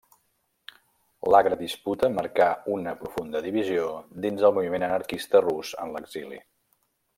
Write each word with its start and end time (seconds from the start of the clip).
L'agra 1.33 1.57
disputa 1.59 2.09
marcà 2.13 2.47
una 2.77 2.95
profunda 3.03 3.43
divisió 3.49 3.85
dins 4.25 4.49
el 4.49 4.57
moviment 4.57 4.87
anarquista 4.89 5.45
rus 5.47 5.77
en 5.85 5.97
l'exili. 5.99 6.45